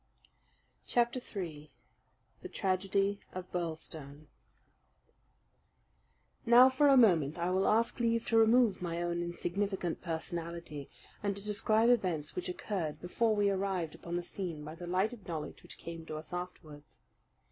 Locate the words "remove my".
8.39-8.99